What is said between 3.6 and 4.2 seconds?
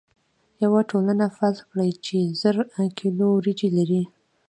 لري.